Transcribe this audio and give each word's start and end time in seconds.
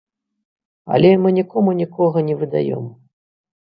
Але 0.95 1.11
мы 1.25 1.33
нікому 1.39 1.77
нікога 1.83 2.17
не 2.31 2.35
выдаём. 2.43 2.93